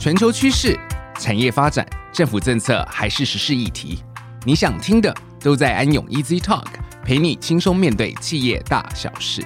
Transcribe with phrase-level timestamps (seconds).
[0.00, 0.80] 全球趋势、
[1.18, 4.02] 产业发展、政府政策还是时事议题，
[4.46, 6.64] 你想听的都在安永 Easy Talk，
[7.04, 9.42] 陪你轻松面对企业大小事。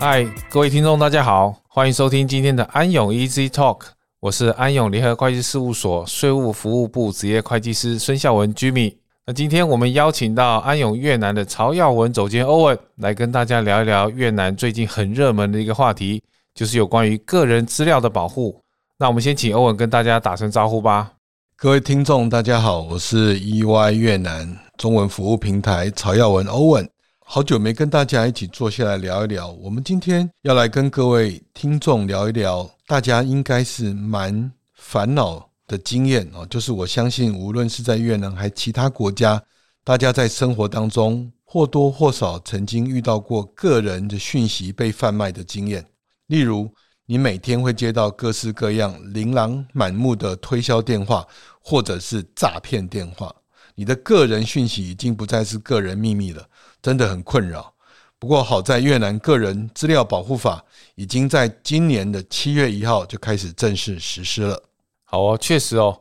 [0.00, 3.82] 嗨，各位听众，大家好，欢迎收听今天的安永 Easy Talk，
[4.18, 8.96] 我是安永联合会计事务所税务服务部职业会计师孙孝文 Jimmy。
[9.28, 16.22] 那今天我们邀请到安永越南的曹耀文总监 Owen 来跟大家聊一聊越南最近很热门的一个话题，
[16.54, 18.62] 就是有关于个人资料的保护。
[18.96, 21.10] 那我们先请 Owen 跟大家打声招呼吧。
[21.56, 26.86] 各位听众，大家好，我是 EY 越南中文服务平台曹耀文 Owen。
[27.18, 39.42] 好久没跟大家一起坐下来聊一聊，我们今天要来跟各位听众聊一聊，大家应该是蛮烦恼的经验哦，就是我相信，无论是在越南还其他国家，
[39.82, 45.84] 大家在生活当中或多或少曾经遇到过个人的讯息被贩卖的经验。
[46.26, 46.68] 例如，
[47.06, 51.26] 你每天会接到各式各样琳琅满目的推销电话，
[51.60, 53.34] 或者是诈骗电话，
[53.74, 56.48] 你的个人讯息已经不再是个人秘密了，
[56.82, 57.72] 真的很困扰。
[58.18, 64.60] 不过好在越南个人资料保护法已经在今年的七月一号就开始正式实施了。
[65.08, 66.00] 好哦，确实哦，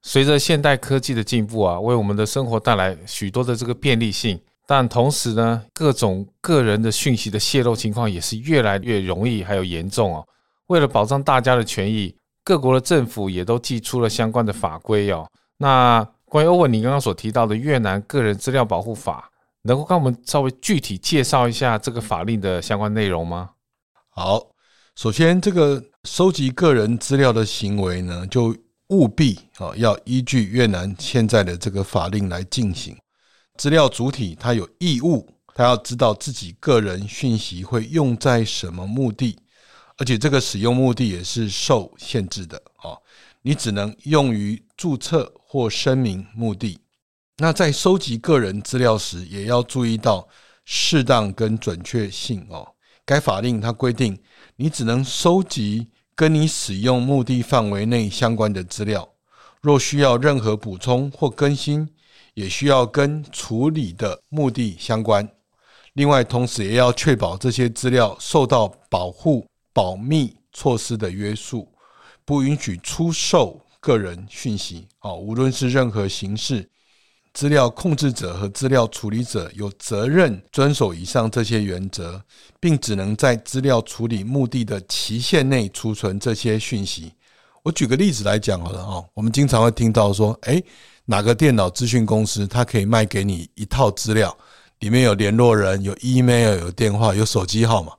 [0.00, 10.26] 随着现代科技的进步啊，为我们的生活带来许多的这个便利性，但同时呢，各种个人的讯息的泄露情况也是越来越容易，还有严重哦。
[10.68, 15.28] 为了保障大家的权益，各国的政府也都祭出了相关的法规哦。
[15.58, 19.30] 那关于欧文你刚刚所提到的越南个人资料保护法，
[19.62, 23.50] 能够跟我们稍微具体介绍一下这个法令的相关内容吗？
[24.08, 24.46] 好。
[24.96, 28.56] 首先，这个收集个人资料的行为呢，就
[28.90, 32.96] 务必啊要依据越南现在的这个法令来进行。
[33.56, 39.36] 资料主体他有义务，他要知道自己个人讯息会用在什么目的，
[39.96, 42.96] 而且这个使用目的也是受限制的啊。
[43.42, 46.78] 你只能用于注册或声明目的。
[47.38, 50.28] 那在收集个人资料时，也要注意到
[50.64, 52.66] 适当跟准确性哦。
[53.04, 54.16] 该法令它规定，
[54.56, 59.06] 你只能收集跟你使用目的范围内相关的资料。
[59.60, 61.86] 若需要任何补充或更新，
[62.32, 65.28] 也需要跟处理的目的相关。
[65.92, 71.68] 另外，同时也要确保这些资料受到保护保密措施的约束，
[72.24, 74.88] 不允许出售个人讯息。
[75.00, 76.66] 啊，无论是任何形式。
[77.36, 82.18] 资料控制者和资料处理者有责任遵守以上这些原则，
[82.58, 87.12] 并只能在资料处理目的的期限内储存这些讯息。
[87.62, 90.64] 我举个例子来讲好了哈，我们经常会听到说，诶，
[91.04, 94.34] 哪个电脑资讯公司它可以卖给你一套资料，
[94.78, 97.92] 里面有联络人、有 email、有电话、有手机号码。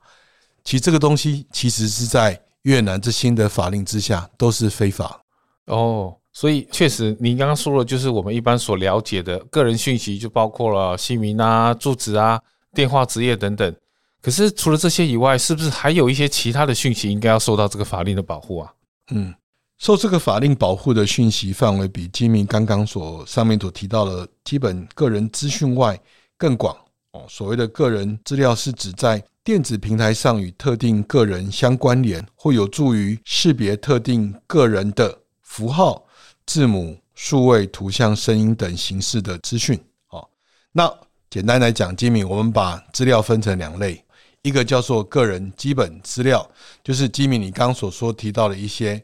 [0.63, 5.21] 其实这个东西其实是在越南这新的法令之下都是非法
[5.67, 6.17] 哦。
[6.39, 12.39] 所以，确实，您刚刚说的，就是我们一般所了解的个人讯息，就包括了姓名啊、住址啊、
[12.75, 13.75] 电话、职业等等。
[14.21, 18.71] 可是，除了这些以外，是不是还有一些其他的讯息应该要受到这个法令的保护啊？
[19.09, 19.33] 嗯，
[19.79, 25.99] 受这个法令保护的讯息范围比基民刚刚所上面所提到的基本个人资讯外
[26.37, 26.77] 更广
[27.13, 27.25] 哦。
[27.27, 36.03] 所谓的个人资料，是指在电子平台上与特定个人相关联，或有助于识别特定个人的符号。
[36.47, 39.77] 字母、数位、图像、声音等形式的资讯。
[40.07, 40.29] 好，
[40.71, 40.91] 那
[41.29, 44.01] 简单来讲，基民，我们把资料分成两类，
[44.43, 46.49] 一个叫做个人基本资料，
[46.81, 48.97] 就是基民你刚所说提到的一些；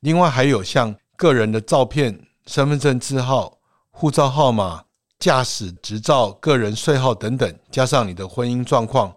[0.00, 2.16] 另外还有像个人的照片、
[2.46, 3.58] 身份证字号、
[3.90, 4.84] 护照号码、
[5.18, 9.12] 驾驶执照、个人税号等等，加上你的婚姻状况，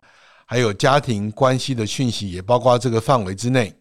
[0.47, 3.71] 还有家庭关系的讯息，也包括这个范围之内。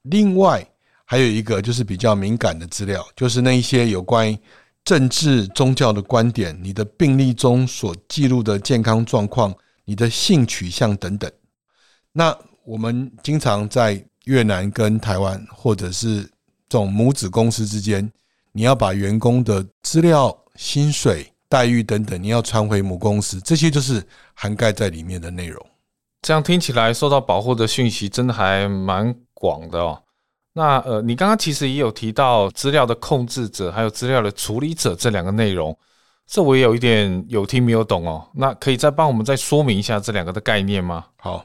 [0.00, 0.66] 另外。
[1.06, 4.36] 还有一个就是比较敏感的资料，就是那一些有关
[4.84, 9.54] 政治、宗教的观点，你的病历中所记录的健康状况，
[9.84, 11.30] 你的性取向等等。
[12.12, 16.22] 那我们经常在越南跟台湾，或者是
[16.68, 18.10] 这种母子公司之间，
[18.50, 24.04] 你要把员工的资料、薪水、待遇等等，你要传回母公司，这些就是
[24.34, 25.64] 涵盖在里面的内容。
[26.22, 30.02] 这样听起来，受到保护的讯息真的还蛮广的哦。
[30.56, 35.78] 那呃，你刚刚其实也有提到资料的控制者，还有资料的处理者这两个内容，
[36.26, 38.26] 这我也有一点有听没有懂哦。
[38.34, 41.04] 那可以再帮我们再说明一下这两个的概念吗？
[41.18, 41.44] 好，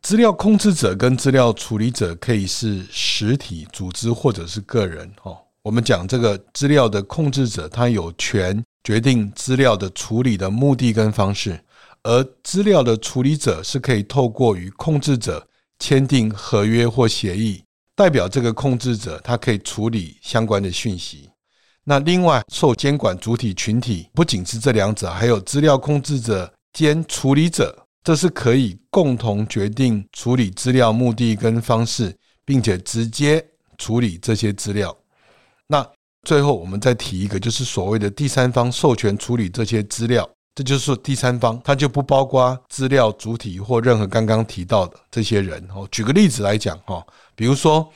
[0.00, 5.36] 资料控制者跟资料处理者可以是实体、组织或者是个人哦。
[5.60, 11.62] 我们讲这个资料的控制者，他有权决定资料的处理的目的跟方式，
[12.02, 15.46] 而资料的处理者是可以透过与控制者
[15.78, 17.62] 签订合约或协议，
[17.98, 21.28] 代表这个控制者，他可以处理相关的讯息。
[21.82, 32.14] 那另外，受监管主体群体不仅是这两者，还有资料控制者兼处理者，这是可以共同决定处理资料目的跟方式，
[32.44, 33.44] 并且直接
[33.78, 34.96] 处理这些资料。
[35.66, 35.84] 那
[36.22, 40.30] 最后，我们再提一个，就是所谓的第三方授权处理这些资料。
[40.58, 45.86] 这就是第三方，它就不包括资料主体或任何刚刚提到的这些人哦。
[45.92, 47.00] 举个例子来讲哈，
[47.36, 47.88] 比如说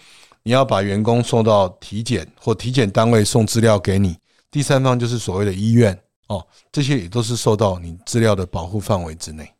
[0.45, 4.17] 你要把员工送到体检或体检单位送资料给你，
[4.49, 9.53] 第三方就是所谓的医院哦，这些也都是受到你资料的保护范围之内。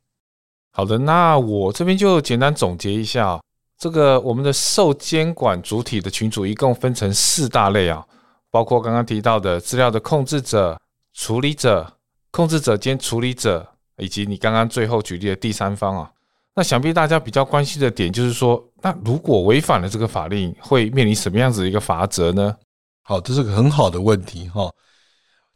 [0.71, 3.43] 好的，那我这边就简单总结一下，
[3.77, 8.07] 这个我们的受监管主体的群组一共分成四大类啊，
[8.49, 10.81] 包括刚刚提到的资料的控制者、
[11.13, 11.95] 处理者。
[12.33, 13.65] 控制者兼处理者，
[13.99, 16.11] 以及你刚刚最后举例的第三方啊，
[16.57, 22.57] 那想必大家比较关心的点就是说，那如果违反了这个法令，会面临什么样子的一个罚则呢？
[23.03, 24.73] 好，这是个很好的问题哈。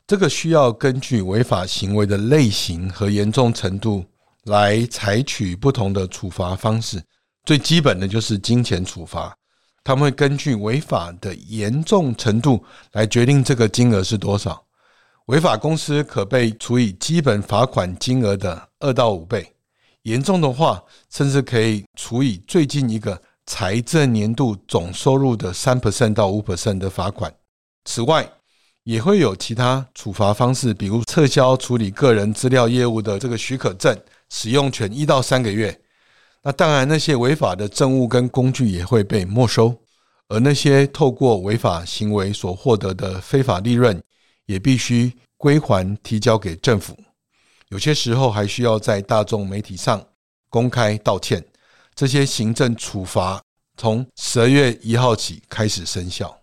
[0.07, 4.05] 这个需要根据违法行为的类型和严重程度
[4.45, 7.03] 来采取不同的处罚方式。
[7.45, 9.35] 最基本的就是金钱处罚，
[9.83, 12.63] 他们会根据违法的严重程度
[12.93, 14.66] 来决定这个金额是多少。
[15.27, 19.53] 违法公司可被处以基本罚款金额的二到五倍，
[20.03, 20.81] 严重的话，
[21.11, 27.35] 甚至可以处以最近一个财政年度总收入的三 percent 到五 percent 的罚款。
[27.85, 28.25] 此外，
[28.85, 35.77] 也会有其他处罚方式，比如撤销处理个人资料业务的这个许可证，使用权一到三个月。
[36.45, 39.77] 那当然，那些违法的证物跟工具也会被没收，
[40.29, 44.01] 而那些透过违法行为所获得的非法利润。
[44.47, 46.97] 也必须归还提交给政府，
[47.69, 50.03] 有些时候还需要在大众媒体上
[50.49, 51.45] 公开道歉。
[51.95, 53.43] 这些行政处罚
[53.77, 56.39] 从十二月一号起开始生效。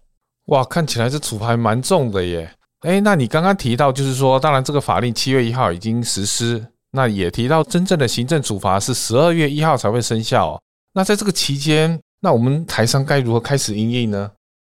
[0.45, 2.53] 哇，看起来这处罚还蛮重的耶！
[2.81, 10.61] 诶，那你刚刚提到，就是说，当然这个法令七月一号已经实施，那也提到真正的行政处罚是十二月一号才会生效。
[10.93, 14.31] 那在这个期间，那我们台商该如何开始营运呢？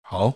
[0.02, 0.32] 好。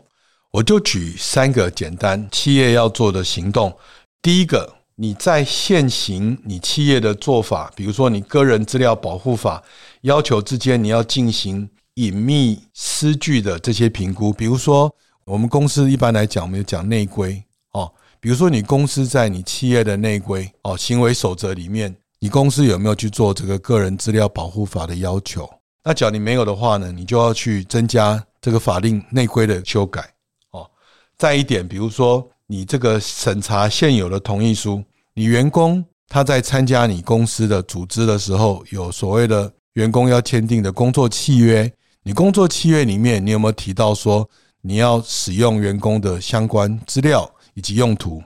[0.50, 3.77] 我就举三个简单企业要做的行动。
[4.23, 9.62] 第一个，你在现行你企业的做法，比如说你个人资料保护法
[10.00, 14.33] 要求之间，你要进行隐秘失据的这些评估。
[14.33, 14.91] 比如说，
[15.27, 17.43] 我们公司一般来讲，我们讲内规
[17.73, 17.93] 哦。
[18.19, 25.49] 比如说，你公司在你企业的内规哦行为守则里面，你公司有没有去做这个个人资料保护法的要求？
[25.85, 30.11] 那假如你没有的话呢，你就要去增加这个法令内规的修改。
[31.19, 34.81] 再一点，比如说你这个审查现有的同意书，
[35.15, 41.70] 你员工他在参加你公司的组织的时候，有所谓的员工要签订的工作契约，
[42.05, 44.31] 你工作契约里面你有没有提到说
[44.61, 48.23] 你要使用员工的相关资料以及用途？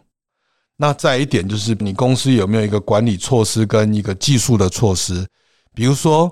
[0.77, 5.27] 那再一点就是你公司有没有一个管理措施跟一个技术的措施？
[5.73, 6.31] 比如说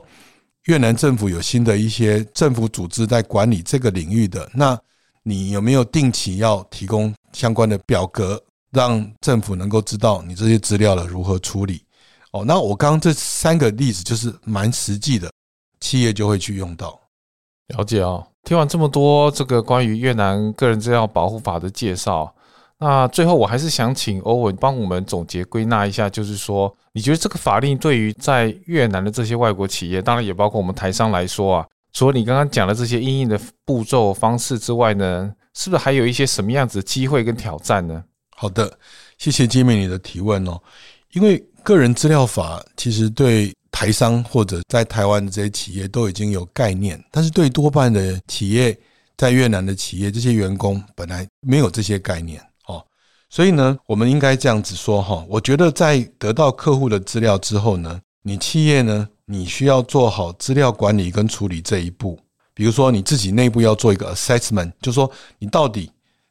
[0.67, 4.79] 越南政府有新的一些政府组织在管理这个领域的那。
[5.31, 8.43] 你有没有定期要提供相关的表格，
[8.73, 11.85] 让政府能够知道你这些资料的如何处理？
[12.33, 15.31] 哦，那我刚刚这三个例子就是蛮实际的，
[15.79, 16.99] 企业就会去用到。
[17.69, 22.35] 了解哦，听完这么多这个关于越南个人资料保护法的介绍，
[22.79, 31.67] 那最后我还是想请欧文帮我们总结归纳一下，就是说，你觉得这个法令对于在越南的这些外国企业，当然也包括我们台商来说啊。
[31.93, 38.03] 除了你刚刚讲的这些应用的步骤方式之外呢，是不是还有一些什么样子的机会跟挑战呢？
[38.37, 38.73] 好的，
[39.19, 40.61] 谢谢金明你的提问哦。
[41.13, 48.77] 因为个人资料法其实对台商或者在台湾的这些企业都已经有概念，但是对多半的企业
[49.17, 52.83] 在越南的企业，这些员工本来没有这些概念哦。
[53.29, 62.19] 所以呢，我们应该这样子说哈，我觉得在得到客户的资料之后呢，你企业呢，你需要做好资料管理跟处理这一步，
[62.53, 65.09] 比如说你自己内部要做一个 assessment，就说
[65.39, 65.89] 你到底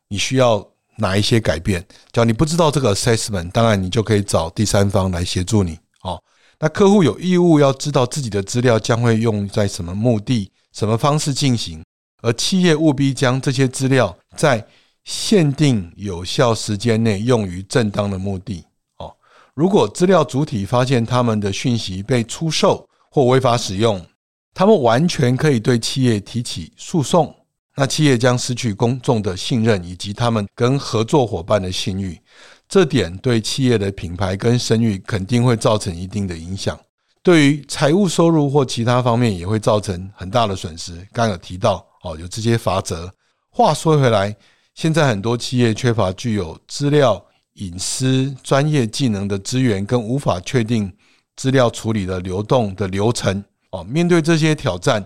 [0.10, 1.80] 你需要哪一些改变。
[2.12, 5.80] 假如你不知道这个 assessment，当然你就可以找第三方来协助你。
[6.02, 6.22] 哦，
[6.60, 11.82] 那客户有义务要知道自己的资料将会用在什么目的、什么方式进行，
[12.22, 14.68] 而企业务必将这些资料在
[15.06, 18.66] 限定有效时间内用于正当的目的。
[18.98, 19.16] 哦，
[19.54, 24.06] 如果资料主体发现他们的讯息被出售，或违法使用，
[24.54, 27.36] 他们完全可以对企业提起诉讼。
[27.76, 32.20] 那企业将失去公众的信任，以及他们跟合作伙伴的信誉。
[32.68, 36.78] 这点对企业的品牌跟声誉肯定会造成一定的影响，
[37.24, 41.08] 对于财务收入或其他方面也会造成很大的损失。
[41.14, 43.12] 刚有提到哦，有这些法则。
[43.50, 44.36] 话说回来，
[44.76, 50.92] 现在很多企业缺乏具有资料隐私专业技能的资源，跟无法确定
[51.40, 53.42] 资料处理的流动的流程。
[53.72, 55.02] 哦，面对这些挑战，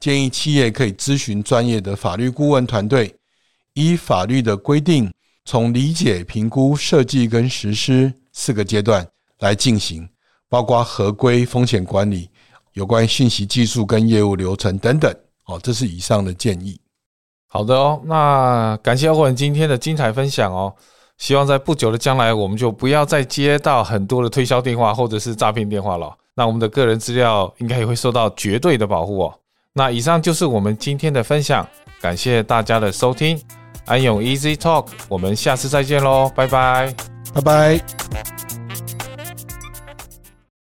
[0.00, 3.14] 建议企业可以咨询专业的法律顾问团队，
[3.74, 5.08] 依法律的规定，
[5.44, 9.06] 从理解、评估、设计跟实施四个阶段
[9.38, 10.08] 来进行，
[10.48, 12.28] 包括合规、风险管理、
[12.72, 15.14] 有关信息技术跟业务流程等等。
[15.44, 16.80] 哦，这是以上的建议。
[17.46, 20.74] 好的哦，那感谢欧文今天的精彩分享哦。
[21.18, 26.14] 希望在不久的将来，我们就不要再接到很多的推销电话或者是诈骗电话了。
[26.34, 29.34] 那我们的个人资料应该也会受到绝对的保护哦。
[29.72, 31.66] 那以上就是我们今天的分享，
[32.00, 33.40] 感谢大家的收听，
[33.86, 36.94] 安永 Easy Talk，我们下次再见喽，拜拜，
[37.34, 38.55] 拜拜。